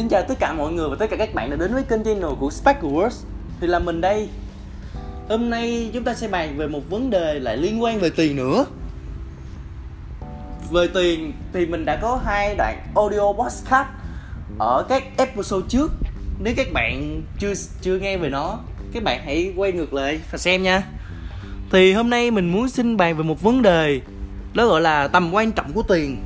Xin 0.00 0.08
chào 0.08 0.22
tất 0.22 0.38
cả 0.38 0.52
mọi 0.52 0.72
người 0.72 0.88
và 0.88 0.96
tất 0.98 1.06
cả 1.10 1.16
các 1.16 1.34
bạn 1.34 1.50
đã 1.50 1.56
đến 1.56 1.74
với 1.74 1.82
kênh 1.82 2.04
channel 2.04 2.30
của 2.40 2.50
Sparkle 2.50 2.90
Words 2.90 3.24
Thì 3.60 3.66
là 3.66 3.78
mình 3.78 4.00
đây. 4.00 4.28
Hôm 5.28 5.50
nay 5.50 5.90
chúng 5.94 6.04
ta 6.04 6.14
sẽ 6.14 6.28
bàn 6.28 6.56
về 6.56 6.66
một 6.66 6.80
vấn 6.90 7.10
đề 7.10 7.38
lại 7.38 7.56
liên 7.56 7.82
quan 7.82 7.98
về 7.98 8.10
tiền 8.10 8.36
nữa. 8.36 8.64
Về 10.70 10.88
tiền 10.94 11.32
thì 11.52 11.66
mình 11.66 11.84
đã 11.84 11.96
có 11.96 12.20
hai 12.24 12.54
đoạn 12.58 12.78
audio 12.94 13.32
podcast 13.32 13.86
Ở 14.58 14.86
các 14.88 15.02
episode 15.16 15.66
trước. 15.68 15.92
Nếu 16.38 16.54
các 16.56 16.66
bạn 16.72 17.22
chưa 17.38 17.52
chưa 17.82 17.98
nghe 17.98 18.16
về 18.16 18.28
nó, 18.28 18.58
Các 18.92 19.02
bạn 19.02 19.20
hãy 19.24 19.52
quay 19.56 19.72
ngược 19.72 19.94
lại 19.94 20.20
và 20.30 20.38
xem 20.38 20.62
nha. 20.62 20.82
Thì 21.72 21.92
hôm 21.92 22.10
nay 22.10 22.30
mình 22.30 22.52
muốn 22.52 22.68
xin 22.68 22.96
bàn 22.96 23.16
về 23.16 23.22
một 23.22 23.42
vấn 23.42 23.62
đề, 23.62 24.00
Đó 24.54 24.66
gọi 24.66 24.80
là 24.80 25.08
tầm 25.08 25.34
quan 25.34 25.52
trọng 25.52 25.72
của 25.72 25.82
tiền. 25.82 26.16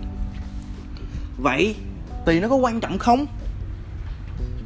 Vậy, 1.39 1.77
tiền 2.27 2.43
nó 2.43 2.49
có 2.49 2.57
quan 2.57 2.81
trọng 2.81 2.99
không? 2.99 3.27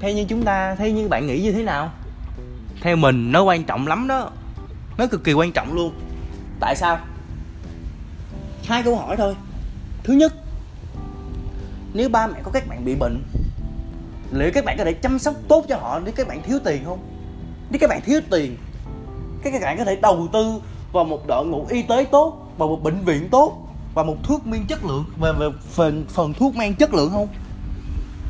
Theo 0.01 0.13
như 0.13 0.25
chúng 0.29 0.45
ta 0.45 0.75
theo 0.75 0.91
như 0.91 1.09
bạn 1.09 1.27
nghĩ 1.27 1.43
như 1.43 1.53
thế 1.53 1.63
nào? 1.63 1.93
Theo 2.81 2.97
mình 2.97 3.33
nó 3.33 3.43
quan 3.43 3.65
trọng 3.65 3.87
lắm 3.87 4.09
đó. 4.09 4.31
Nó 4.99 5.07
cực 5.07 5.25
kỳ 5.25 5.33
quan 5.33 5.53
trọng 5.53 5.75
luôn. 5.75 5.93
Tại 6.61 6.77
sao? 6.77 6.99
Hai 8.65 8.83
câu 8.83 8.97
hỏi 8.97 9.17
thôi. 9.17 9.37
Thứ 10.05 10.15
nhất 10.15 10.35
nếu 11.95 12.09
ba 12.09 12.27
mẹ 12.27 12.41
có 12.43 12.51
các 12.51 12.69
bạn 12.69 12.85
bị 12.85 12.95
bệnh 12.95 13.23
liệu 14.33 14.51
các 14.55 14.65
bạn 14.65 14.79
có 14.79 14.85
thể 14.85 14.93
chăm 14.93 15.19
sóc 15.19 15.35
tốt 15.49 15.65
cho 15.69 15.77
họ 15.77 16.01
nếu 16.05 16.15
các 16.17 16.29
bạn 16.29 16.43
thiếu 16.43 16.59
tiền 16.65 16.85
không? 16.85 16.99
Nếu 17.71 17.79
các 17.79 17.91
bạn 17.91 18.01
thiếu 18.05 18.21
tiền 18.31 18.57
các 19.43 19.53
bạn 19.63 19.79
có 19.79 19.85
thể 19.85 19.97
đầu 19.97 20.29
tư 20.33 20.61
vào 20.93 21.05
một 21.05 21.27
đội 21.27 21.47
ngũ 21.47 21.67
y 21.71 21.83
tế 21.83 22.05
tốt 22.11 22.53
vào 22.59 22.69
một 22.69 22.83
bệnh 22.83 23.05
viện 23.05 23.29
tốt 23.31 23.69
và 23.95 24.03
một 24.03 24.17
thuốc 24.23 24.47
men 24.47 24.67
chất 24.69 24.85
lượng 24.85 25.05
về, 25.21 25.33
về 25.39 25.49
phần 25.71 26.05
phần 26.09 26.33
thuốc 26.33 26.57
men 26.57 26.75
chất 26.75 26.95
lượng 26.95 27.11
không? 27.11 27.29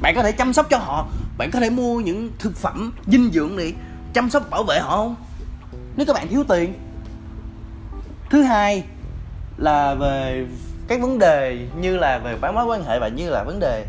Bạn 0.00 0.14
có 0.14 0.22
thể 0.22 0.32
chăm 0.32 0.52
sóc 0.52 0.66
cho 0.70 0.78
họ. 0.78 1.08
Bạn 1.38 1.50
có 1.50 1.60
thể 1.60 1.70
mua 1.70 2.00
những 2.00 2.30
thực 2.38 2.56
phẩm 2.56 2.92
dinh 3.06 3.30
dưỡng 3.32 3.56
để 3.56 3.72
chăm 4.14 4.30
sóc 4.30 4.50
bảo 4.50 4.64
vệ 4.64 4.78
họ 4.78 4.96
không? 4.96 5.16
Nếu 5.96 6.06
các 6.06 6.12
bạn 6.12 6.28
thiếu 6.28 6.44
tiền. 6.48 6.74
Thứ 8.30 8.42
hai 8.42 8.84
là 9.56 9.94
về 9.94 10.46
các 10.88 11.00
vấn 11.00 11.18
đề 11.18 11.66
như 11.80 11.96
là 11.96 12.18
về 12.18 12.36
bán 12.40 12.54
mối 12.54 12.64
quan 12.64 12.84
hệ 12.84 12.98
và 12.98 13.08
như 13.08 13.30
là 13.30 13.44
vấn 13.44 13.60
đề 13.60 13.86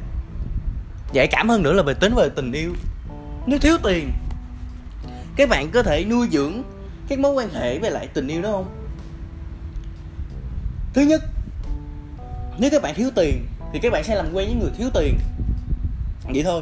dễ 1.13 1.27
cảm 1.27 1.49
hơn 1.49 1.63
nữa 1.63 1.73
là 1.73 1.83
về 1.83 1.93
tính 1.93 2.15
về 2.15 2.29
tình 2.35 2.51
yêu. 2.51 2.73
Nếu 3.47 3.59
thiếu 3.59 3.77
tiền, 3.83 4.11
các 5.35 5.49
bạn 5.49 5.71
có 5.71 5.83
thể 5.83 6.05
nuôi 6.05 6.27
dưỡng 6.31 6.63
các 7.07 7.19
mối 7.19 7.31
quan 7.31 7.49
hệ 7.53 7.79
về 7.79 7.89
lại 7.89 8.07
tình 8.07 8.27
yêu 8.27 8.41
đó 8.41 8.51
không? 8.51 8.75
Thứ 10.93 11.01
nhất, 11.01 11.21
nếu 12.57 12.69
các 12.71 12.81
bạn 12.81 12.95
thiếu 12.95 13.09
tiền 13.15 13.45
thì 13.73 13.79
các 13.79 13.91
bạn 13.91 14.03
sẽ 14.03 14.15
làm 14.15 14.25
quen 14.25 14.47
với 14.47 14.55
người 14.55 14.71
thiếu 14.77 14.89
tiền 14.93 15.17
vậy 16.33 16.43
thôi. 16.43 16.61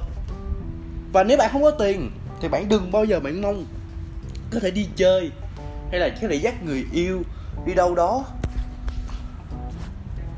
Và 1.14 1.24
nếu 1.24 1.38
bạn 1.38 1.50
không 1.52 1.64
có 1.64 1.72
tiền, 1.72 2.12
thì 2.42 2.48
bạn 2.48 2.70
đừng 2.70 2.92
bao 2.92 3.06
giờ 3.06 3.20
bạn 3.20 3.42
mong 3.42 3.66
có 4.52 4.60
thể 4.60 4.72
đi 4.72 4.88
chơi 4.96 5.32
hay 5.92 6.00
là 6.00 6.10
có 6.22 6.28
thể 6.28 6.36
dắt 6.36 6.64
người 6.64 6.86
yêu 6.92 7.24
đi 7.66 7.74
đâu 7.74 7.96
đó. 7.96 8.24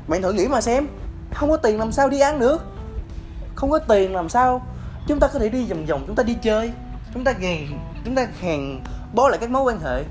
Bạn 0.08 0.22
thử 0.22 0.32
nghĩ 0.32 0.48
mà 0.48 0.60
xem, 0.60 0.86
không 1.34 1.50
có 1.50 1.56
tiền 1.56 1.78
làm 1.78 1.92
sao 1.92 2.08
đi 2.08 2.20
ăn 2.20 2.40
được? 2.40 2.62
Không 3.54 3.70
có 3.70 3.78
tiền 3.78 4.14
làm 4.14 4.28
sao 4.28 4.66
chúng 5.06 5.20
ta 5.20 5.28
có 5.28 5.38
thể 5.38 5.48
đi 5.48 5.64
vòng 5.64 5.86
vòng, 5.86 6.04
chúng 6.06 6.16
ta 6.16 6.22
đi 6.22 6.36
chơi, 6.42 6.72
chúng 7.14 7.24
ta 7.24 7.32
gàn 7.32 7.66
chúng 8.04 8.14
ta 8.14 8.26
hàng 8.40 8.84
bó 9.14 9.28
lại 9.28 9.38
các 9.38 9.50
mối 9.50 9.62
quan 9.62 9.80
hệ? 9.80 10.04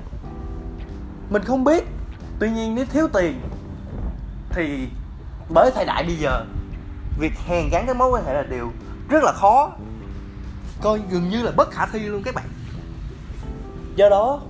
Mình 1.30 1.42
không 1.44 1.64
biết. 1.64 1.84
Tuy 2.38 2.50
nhiên 2.50 2.74
nếu 2.74 2.84
thiếu 2.84 3.08
tiền, 3.12 3.40
thì 4.50 4.88
bởi 5.54 5.70
thời 5.74 5.84
đại 5.84 6.04
bây 6.04 6.16
giờ, 6.16 6.44
việc 7.18 7.32
hèn 7.46 7.68
gắn 7.72 7.84
các 7.86 7.96
mối 7.96 8.10
quan 8.10 8.24
hệ 8.24 8.34
là 8.34 8.42
điều 8.42 8.72
rất 9.10 9.22
là 9.22 9.32
khó. 9.32 9.72
Coi 10.82 11.00
gần 11.10 11.28
như 11.28 11.42
là 11.42 11.50
bất 11.56 11.70
khả 11.70 11.86
thi 11.86 11.98
luôn 11.98 12.22
các 12.22 12.34
bạn. 12.34 12.44
Do 13.96 14.08
đó 14.08 14.40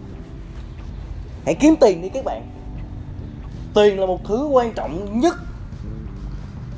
hãy 1.44 1.54
kiếm 1.54 1.74
tiền 1.80 2.02
đi 2.02 2.08
các 2.08 2.24
bạn. 2.24 2.50
Tiền 3.74 4.00
là 4.00 4.06
một 4.06 4.20
thứ 4.24 4.46
quan 4.46 4.72
trọng 4.72 5.20
nhất. 5.20 5.34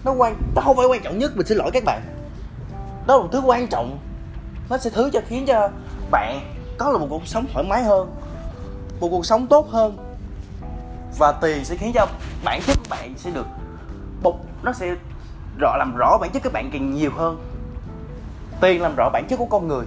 Nó 0.04 0.12
quan 0.12 0.36
nó 0.54 0.62
không 0.62 0.76
phải 0.76 0.86
quan 0.86 1.02
trọng 1.02 1.18
nhất 1.18 1.36
mình 1.36 1.46
xin 1.46 1.58
lỗi 1.58 1.70
các 1.72 1.84
bạn. 1.84 2.02
Đó 3.06 3.16
là 3.16 3.22
một 3.22 3.28
thứ 3.32 3.40
quan 3.40 3.66
trọng. 3.66 3.98
Nó 4.70 4.78
sẽ 4.78 4.90
thứ 4.90 5.10
cho 5.12 5.20
khiến 5.28 5.46
cho 5.46 5.68
bạn 6.10 6.40
có 6.78 6.92
được 6.92 6.98
một 6.98 7.06
cuộc 7.10 7.26
sống 7.26 7.46
thoải 7.52 7.64
mái 7.68 7.82
hơn 7.82 8.14
một 9.00 9.08
cuộc 9.10 9.26
sống 9.26 9.46
tốt 9.46 9.68
hơn. 9.70 9.96
Và 11.18 11.32
tiền 11.32 11.64
sẽ 11.64 11.76
khiến 11.76 11.92
cho 11.94 12.06
bản 12.44 12.60
chất 12.66 12.76
của 12.78 12.86
bạn 12.90 13.14
sẽ 13.16 13.30
được 13.30 13.46
bộc 14.22 14.36
nó 14.62 14.72
sẽ 14.72 14.94
rõ 15.58 15.76
làm 15.76 15.96
rõ 15.96 16.18
bản 16.20 16.30
chất 16.30 16.42
các 16.42 16.52
bạn 16.52 16.70
càng 16.72 16.94
nhiều 16.94 17.10
hơn 17.16 17.51
tiền 18.62 18.82
làm 18.82 18.94
rõ 18.96 19.10
bản 19.12 19.26
chất 19.28 19.36
của 19.36 19.46
con 19.46 19.68
người. 19.68 19.84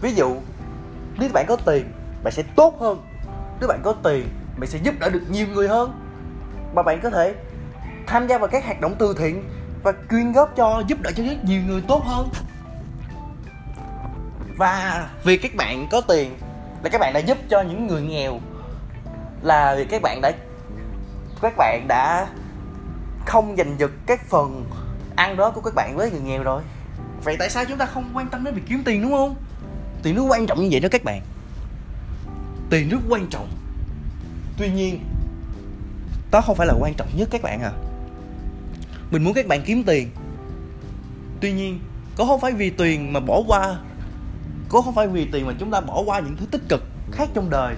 Ví 0.00 0.14
dụ, 0.14 0.36
nếu 1.18 1.30
bạn 1.32 1.46
có 1.48 1.56
tiền, 1.56 1.92
bạn 2.24 2.32
sẽ 2.32 2.42
tốt 2.56 2.76
hơn. 2.80 3.02
Nếu 3.60 3.68
bạn 3.68 3.80
có 3.82 3.92
tiền, 4.02 4.28
bạn 4.58 4.70
sẽ 4.70 4.78
giúp 4.82 4.94
đỡ 4.98 5.08
được 5.10 5.22
nhiều 5.30 5.46
người 5.46 5.68
hơn. 5.68 6.00
Và 6.74 6.82
bạn 6.82 7.00
có 7.02 7.10
thể 7.10 7.34
tham 8.06 8.26
gia 8.26 8.38
vào 8.38 8.48
các 8.48 8.64
hoạt 8.64 8.80
động 8.80 8.94
từ 8.98 9.14
thiện 9.18 9.44
và 9.82 9.92
quyên 9.92 10.32
góp 10.32 10.56
cho, 10.56 10.82
giúp 10.86 10.98
đỡ 11.02 11.10
cho 11.16 11.22
rất 11.22 11.44
nhiều 11.44 11.62
người 11.66 11.82
tốt 11.88 12.04
hơn. 12.04 12.28
Và 14.56 15.08
vì 15.24 15.36
các 15.36 15.56
bạn 15.56 15.86
có 15.90 16.00
tiền 16.00 16.38
là 16.82 16.90
các 16.90 17.00
bạn 17.00 17.12
đã 17.12 17.20
giúp 17.20 17.38
cho 17.48 17.60
những 17.60 17.86
người 17.86 18.02
nghèo, 18.02 18.40
là 19.42 19.74
vì 19.78 19.84
các 19.84 20.02
bạn 20.02 20.20
đã, 20.20 20.32
các 21.42 21.54
bạn 21.56 21.84
đã 21.88 22.26
không 23.26 23.56
giành 23.56 23.78
giật 23.78 23.90
các 24.06 24.20
phần 24.28 24.64
ăn 25.16 25.36
đó 25.36 25.50
của 25.50 25.60
các 25.60 25.74
bạn 25.74 25.96
với 25.96 26.10
người 26.10 26.20
nghèo 26.20 26.42
rồi 26.42 26.62
vậy 27.26 27.36
tại 27.38 27.50
sao 27.50 27.64
chúng 27.64 27.78
ta 27.78 27.86
không 27.86 28.10
quan 28.14 28.28
tâm 28.28 28.44
đến 28.44 28.54
việc 28.54 28.62
kiếm 28.68 28.82
tiền, 28.84 29.02
đúng 29.02 29.12
không? 29.12 29.34
Tiền 30.02 30.14
nó 30.14 30.22
quan 30.22 30.46
trọng 30.46 30.62
như 30.62 30.68
vậy 30.70 30.80
đó 30.80 30.88
các 30.92 31.04
bạn. 31.04 31.22
Tiền 32.70 32.88
rất 32.88 32.98
quan 33.08 33.26
trọng. 33.30 33.48
Tuy 34.58 34.70
nhiên, 34.70 35.00
đó 36.30 36.40
không 36.40 36.56
phải 36.56 36.66
là 36.66 36.74
quan 36.80 36.94
trọng 36.94 37.08
nhất 37.16 37.28
các 37.32 37.42
bạn 37.42 37.60
à. 37.62 37.72
Mình 39.10 39.24
muốn 39.24 39.34
các 39.34 39.46
bạn 39.46 39.62
kiếm 39.66 39.82
tiền. 39.84 40.10
Tuy 41.40 41.52
nhiên, 41.52 41.80
có 42.16 42.24
không 42.24 42.40
phải 42.40 42.52
vì 42.52 42.70
tiền 42.70 43.12
mà 43.12 43.20
bỏ 43.20 43.42
qua, 43.46 43.76
có 44.68 44.82
không 44.82 44.94
phải 44.94 45.08
vì 45.08 45.26
tiền 45.32 45.46
mà 45.46 45.52
chúng 45.58 45.70
ta 45.70 45.80
bỏ 45.80 46.02
qua 46.06 46.20
những 46.20 46.36
thứ 46.36 46.46
tích 46.50 46.62
cực 46.68 46.82
khác 47.12 47.28
trong 47.34 47.50
đời. 47.50 47.74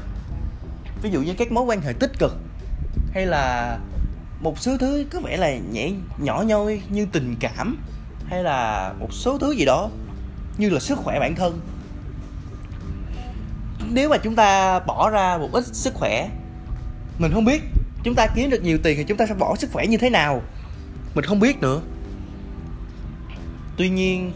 Ví 1.02 1.10
dụ 1.10 1.22
như 1.22 1.34
các 1.34 1.52
mối 1.52 1.64
quan 1.64 1.80
hệ 1.80 1.92
tích 1.92 2.12
cực, 2.18 2.36
hay 3.14 3.26
là 3.26 3.78
một 4.40 4.58
số 4.58 4.76
thứ 4.78 5.06
có 5.12 5.20
vẻ 5.20 5.36
là 5.36 5.56
nhẹ, 5.72 5.90
nhỏ 6.18 6.42
nhoi 6.46 6.82
như 6.88 7.06
tình 7.12 7.36
cảm 7.40 7.76
hay 8.30 8.42
là 8.42 8.92
một 9.00 9.12
số 9.12 9.38
thứ 9.38 9.52
gì 9.52 9.64
đó 9.64 9.90
như 10.58 10.70
là 10.70 10.80
sức 10.80 10.98
khỏe 10.98 11.20
bản 11.20 11.34
thân? 11.34 11.60
Nếu 13.90 14.08
mà 14.08 14.16
chúng 14.16 14.34
ta 14.34 14.80
bỏ 14.80 15.10
ra 15.10 15.38
một 15.38 15.48
ít 15.52 15.64
sức 15.66 15.94
khỏe, 15.94 16.28
mình 17.18 17.32
không 17.32 17.44
biết 17.44 17.62
chúng 18.04 18.14
ta 18.14 18.26
kiếm 18.34 18.50
được 18.50 18.62
nhiều 18.62 18.78
tiền 18.82 18.96
thì 18.96 19.04
chúng 19.04 19.18
ta 19.18 19.26
sẽ 19.26 19.34
bỏ 19.34 19.56
sức 19.56 19.70
khỏe 19.72 19.86
như 19.86 19.96
thế 19.96 20.10
nào? 20.10 20.42
Mình 21.14 21.24
không 21.24 21.40
biết 21.40 21.60
nữa. 21.60 21.80
Tuy 23.76 23.88
nhiên, 23.88 24.32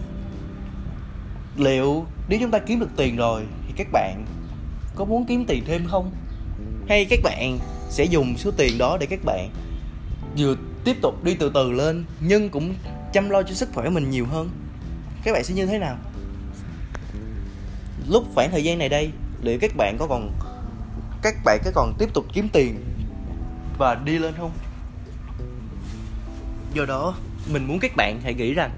liệu 1.57 2.07
nếu 2.29 2.39
chúng 2.41 2.51
ta 2.51 2.59
kiếm 2.59 2.81
được 2.81 2.91
tiền 2.97 3.17
rồi 3.17 3.43
thì 3.67 3.73
các 3.77 3.87
bạn 3.93 4.25
có 4.95 5.05
muốn 5.05 5.27
kiếm 5.27 5.45
tiền 5.47 5.65
thêm 5.67 5.87
không? 5.87 6.13
Hay 6.89 7.05
các 7.05 7.19
bạn 7.23 7.59
sẽ 7.91 8.05
dùng 8.05 8.37
số 8.37 8.51
tiền 8.57 8.79
đó 8.79 8.97
để 9.01 9.07
các 9.07 9.25
bạn 9.25 9.51
vừa 10.39 10.55
tiếp 10.85 10.97
tục 11.03 11.25
đi 11.25 11.35
từ 11.35 11.51
từ 11.55 11.73
lên, 11.73 12.05
nhưng 12.21 12.51
cũng 12.51 12.75
chăm 13.13 13.31
lo 13.31 13.43
cho 13.43 13.55
sức 13.55 13.69
khỏe 13.75 13.89
mình 13.89 14.11
nhiều 14.11 14.27
hơn. 14.27 14.51
Các 15.25 15.33
bạn 15.33 15.45
sẽ 15.45 15.55
như 15.55 15.67
thế 15.67 15.79
nào? 15.79 15.97
Lúc 18.09 18.25
khoảng 18.35 18.51
thời 18.51 18.65
gian 18.65 18.79
này 18.79 18.89
đây, 18.89 19.11
liệu 19.43 19.59
các 19.61 19.77
bạn 19.77 19.97
có 19.99 20.07
còn, 20.07 20.33
các 21.23 21.35
bạn 21.45 21.61
có 21.65 21.71
còn 21.75 21.95
tiếp 21.99 22.09
tục 22.15 22.25
kiếm 22.33 22.49
tiền 22.53 22.85
và 23.79 23.95
đi 23.95 24.19
lên 24.19 24.35
không? 24.37 24.51
Do 26.75 26.85
đó, 26.85 27.15
mình 27.53 27.67
muốn 27.67 27.79
các 27.79 27.97
bạn 27.97 28.21
hãy 28.25 28.35
nghĩ 28.35 28.55
rằng, 28.55 28.71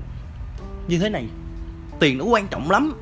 như 0.89 0.99
thế 0.99 1.09
này, 1.09 1.27
tiền 2.01 2.19
nó 2.19 2.25
quan 2.25 2.49
trọng 2.49 2.71
lắm. 2.71 3.01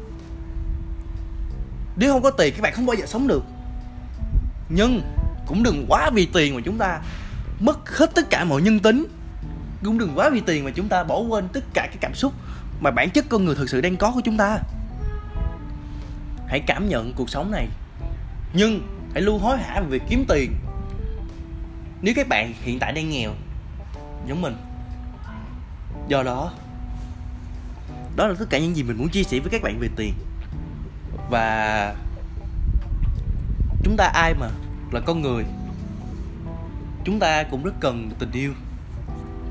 Nếu 1.96 2.12
không 2.12 2.22
có 2.22 2.30
tiền, 2.30 2.54
các 2.56 2.62
bạn 2.62 2.72
không 2.74 2.86
bao 2.86 2.96
giờ 2.96 3.06
sống 3.06 3.28
được. 3.28 3.44
Nhưng 4.68 5.02
cũng 5.46 5.62
đừng 5.62 5.86
quá 5.88 6.10
vì 6.14 6.26
tiền 6.26 6.54
mà 6.54 6.60
chúng 6.64 6.78
ta 6.78 7.00
mất 7.60 7.98
hết 7.98 8.14
tất 8.14 8.30
cả 8.30 8.44
mọi 8.44 8.62
nhân 8.62 8.80
tính 8.80 9.06
cũng 9.84 9.98
đừng 9.98 10.12
quá 10.14 10.30
vì 10.30 10.40
tiền 10.40 10.64
mà 10.64 10.70
chúng 10.70 10.88
ta 10.88 11.04
bỏ 11.04 11.18
quên 11.18 11.48
tất 11.48 11.64
cả 11.74 11.86
cái 11.86 11.96
cảm 12.00 12.14
xúc 12.14 12.32
mà 12.80 12.90
bản 12.90 13.10
chất 13.10 13.24
con 13.28 13.44
người 13.44 13.54
thực 13.54 13.68
sự 13.68 13.80
đang 13.80 13.96
có 13.96 14.12
của 14.14 14.20
chúng 14.24 14.36
ta. 14.36 14.58
Hãy 16.48 16.60
cảm 16.66 16.88
nhận 16.88 17.12
cuộc 17.16 17.30
sống 17.30 17.50
này, 17.50 17.68
nhưng 18.54 18.80
hãy 19.12 19.22
luôn 19.22 19.40
hối 19.40 19.58
hả 19.58 19.80
về 19.80 19.86
việc 19.88 20.02
kiếm 20.08 20.24
tiền. 20.28 20.52
Nếu 22.02 22.14
các 22.16 22.28
bạn 22.28 22.52
hiện 22.62 22.78
tại 22.78 22.92
đang 22.92 23.10
nghèo, 23.10 23.32
giống 24.26 24.42
mình, 24.42 24.56
do 26.08 26.22
đó 26.22 26.52
đó 28.16 28.26
là 28.26 28.34
tất 28.38 28.46
cả 28.50 28.58
những 28.58 28.76
gì 28.76 28.82
mình 28.82 28.98
muốn 28.98 29.08
chia 29.08 29.22
sẻ 29.22 29.38
với 29.38 29.50
các 29.50 29.62
bạn 29.62 29.78
về 29.78 29.88
tiền. 29.96 30.14
Và 31.30 31.94
chúng 33.84 33.96
ta 33.96 34.04
ai 34.14 34.34
mà 34.34 34.48
là 34.92 35.00
con 35.00 35.22
người, 35.22 35.44
chúng 37.04 37.18
ta 37.18 37.42
cũng 37.42 37.62
rất 37.62 37.74
cần 37.80 38.10
tình 38.18 38.30
yêu 38.32 38.52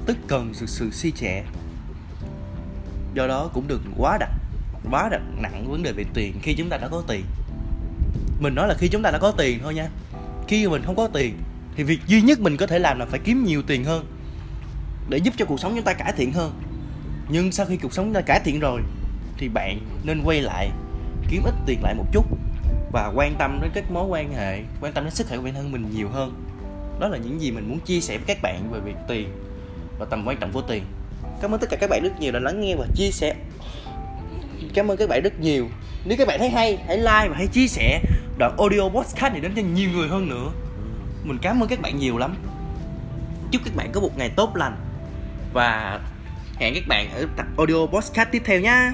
tức 0.06 0.18
cần 0.28 0.54
sự 0.54 0.66
sự 0.66 0.92
si 0.92 1.12
trẻ. 1.12 1.46
Do 3.14 3.28
đó 3.28 3.50
cũng 3.54 3.68
đừng 3.68 3.82
quá 3.98 4.18
đặt 4.18 4.30
quá 4.92 5.10
đặt 5.10 5.22
nặng 5.38 5.66
vấn 5.72 5.84
đề 5.84 5.92
về 5.92 6.06
tiền 6.14 6.34
khi 6.42 6.54
chúng 6.54 6.70
ta 6.70 6.78
đã 6.78 6.88
có 6.88 7.04
tiền. 7.08 7.26
Mình 8.40 8.56
nói 8.56 8.68
là 8.68 8.74
khi 8.74 8.88
chúng 8.88 9.02
ta 9.02 9.12
đã 9.12 9.18
có 9.18 9.32
tiền 9.32 9.60
thôi 9.64 9.74
nha. 9.74 9.90
Khi 10.48 10.68
mình 10.68 10.84
không 10.86 10.96
có 10.96 11.08
tiền, 11.08 11.38
thì 11.76 11.84
việc 11.84 12.00
duy 12.08 12.22
nhất 12.22 12.40
mình 12.40 12.58
có 12.58 12.68
thể 12.68 12.80
làm 12.80 13.00
là 13.00 13.06
phải 13.06 13.20
kiếm 13.24 13.44
nhiều 13.44 13.62
tiền 13.62 13.84
hơn 13.84 14.06
để 15.10 15.18
giúp 15.18 15.34
cho 15.38 15.46
cuộc 15.46 15.60
sống 15.60 15.76
chúng 15.76 15.84
ta 15.84 15.94
cải 15.94 16.14
thiện 16.18 16.34
hơn. 16.34 16.62
Nhưng 17.30 17.52
sau 17.52 17.66
khi 17.66 17.78
cuộc 17.78 17.94
sống 17.94 18.06
chúng 18.06 18.14
ta 18.14 18.22
cải 18.22 18.40
thiện 18.46 18.60
rồi, 18.60 18.82
thì 19.38 19.50
bạn 19.50 19.80
nên 20.04 20.22
quay 20.24 20.42
lại, 20.42 20.70
kiếm 21.30 21.44
ít 21.46 21.54
tiền 21.66 21.80
lại 21.84 21.96
một 21.96 22.06
chút 22.12 22.26
và 22.92 23.12
quan 23.16 23.36
tâm 23.40 23.60
đến 23.62 23.72
các 23.74 23.92
mối 23.92 24.08
quan 24.08 24.34
hệ, 24.34 24.62
quan 24.82 24.94
tâm 24.94 25.04
đến 25.04 25.14
sức 25.14 25.28
khỏe 25.28 25.38
của 25.38 25.44
bản 25.44 25.54
thân 25.54 25.72
mình 25.72 25.90
nhiều 25.96 26.10
hơn. 26.10 26.44
Đó 27.00 27.08
là 27.08 27.18
những 27.18 27.42
gì 27.42 27.52
mình 27.52 27.70
muốn 27.70 27.80
chia 27.80 28.02
sẻ 28.02 28.18
với 28.18 28.26
các 28.26 28.38
bạn 28.42 28.72
về 28.72 28.80
việc 28.80 28.96
tiền 29.08 29.30
và 30.02 30.08
tầm 30.10 30.28
quan 30.28 30.38
trọng 30.38 30.52
của 30.52 30.62
tiền. 30.62 30.84
Cảm 31.42 31.54
ơn 31.54 31.60
tất 31.60 31.68
cả 31.70 31.78
các 31.78 31.90
bạn 31.90 32.04
rất 32.04 32.20
nhiều 32.20 32.32
đã 32.32 32.40
lắng 32.40 32.62
nghe 32.62 32.76
và 32.76 32.86
chia 32.96 33.12
sẻ. 33.12 33.36
Cảm 34.74 34.92
ơn 34.92 34.98
các 34.98 35.10
bạn 35.10 35.22
rất 35.24 35.40
nhiều. 35.40 35.68
Nếu 36.06 36.18
các 36.18 36.28
bạn 36.28 36.40
thấy 36.40 36.50
hay, 36.50 36.78
hãy 36.88 36.98
like 36.98 37.28
và 37.30 37.36
hãy 37.36 37.48
chia 37.48 37.68
sẻ. 37.68 38.02
Đoạn 38.38 38.56
audio 38.58 38.90
podcast 38.90 39.34
này 39.34 39.42
đến 39.42 39.52
cho 39.56 39.62
nhiều 39.62 39.90
người 39.90 40.08
hơn 40.08 40.30
nữa. 40.30 40.52
Mình 41.24 41.38
cảm 41.42 41.64
ơn 41.64 41.70
các 41.70 41.82
bạn 41.82 41.98
nhiều 41.98 42.18
lắm. 42.18 42.36
Chúc 43.52 43.62
các 43.66 43.76
bạn 43.76 43.92
có 43.92 44.02
một 44.02 44.18
ngày 44.18 44.30
tốt 44.30 44.56
lành. 44.56 44.76
Và 45.54 46.00
hẹn 46.56 46.74
các 46.74 46.84
bạn 46.88 47.10
ở 47.14 47.26
tập 47.38 47.46
audio 47.58 47.86
podcast 47.86 48.30
tiếp 48.32 48.42
theo 48.46 48.60
nha. 48.60 48.94